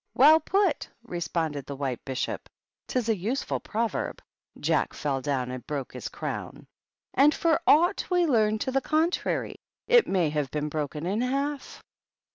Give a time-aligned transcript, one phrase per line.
[0.15, 2.49] Well put!" responded the White Bishop.
[2.87, 6.65] 'Tis a usefiil proverb:* Jack fell down And broke his crown.^
[7.13, 11.83] And for aught we learn to the contrary, it may have been broken in half."